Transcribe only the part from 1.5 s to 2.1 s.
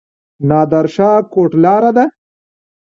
لاره ده؟